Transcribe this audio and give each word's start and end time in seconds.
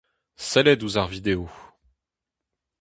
Sellet 0.49 0.81
ouzh 0.85 0.99
ar 1.01 1.09
video. 1.13 1.41